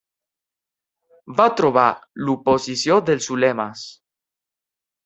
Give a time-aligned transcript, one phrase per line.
[1.41, 1.85] Va trobar
[2.25, 3.89] l'oposició dels ulemes.